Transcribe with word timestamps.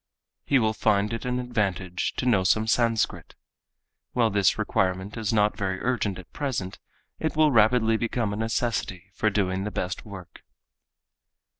He 0.43 0.57
will 0.57 0.73
find 0.73 1.13
it 1.13 1.25
an 1.25 1.39
advantage 1.39 2.13
to 2.15 2.25
know 2.25 2.43
some 2.43 2.65
Sanskrit. 2.65 3.35
While 4.13 4.31
this 4.31 4.57
requirement 4.57 5.15
is 5.15 5.31
not 5.31 5.55
very 5.55 5.79
urgent 5.79 6.17
at 6.17 6.33
present, 6.33 6.79
it 7.19 7.35
will 7.35 7.51
rapidly 7.51 7.97
become 7.97 8.33
a 8.33 8.35
necessity 8.35 9.11
for 9.13 9.29
doing 9.29 9.63
the 9.63 9.69
best 9.69 10.03
work. 10.03 10.41